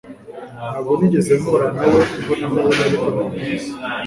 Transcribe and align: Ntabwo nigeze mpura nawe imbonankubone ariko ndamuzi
Ntabwo 0.55 0.91
nigeze 0.97 1.31
mpura 1.41 1.67
nawe 1.75 1.99
imbonankubone 2.19 2.79
ariko 2.87 3.07
ndamuzi 3.13 3.71